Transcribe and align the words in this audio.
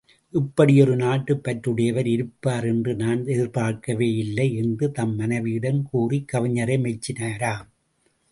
இப்படியொரு 0.33 0.95
நாட்டுப் 0.95 1.47
பற்றுடையவர் 1.47 2.05
இருப்பார் 2.05 2.65
என்று 2.65 2.95
நான் 2.95 3.19
எதிர்பார்க்கவேயில்லை 3.25 4.55
என்று 4.55 4.91
தம் 4.91 5.15
மனைவியிடம் 5.15 5.83
கூறிக் 5.89 6.29
கவிஞரை 6.33 6.77
மெச்சினாராம். 6.79 7.67